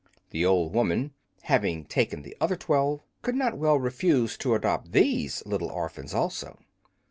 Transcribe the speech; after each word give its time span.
The 0.31 0.43
old 0.43 0.73
woman, 0.73 1.11
having 1.43 1.85
taken 1.85 2.23
the 2.23 2.35
other 2.41 2.55
twelve, 2.55 3.01
could 3.21 3.35
not 3.35 3.59
well 3.59 3.77
refuse 3.77 4.35
to 4.39 4.55
adopt 4.55 4.93
these 4.93 5.45
little 5.45 5.69
orphans 5.69 6.11
also. 6.11 6.57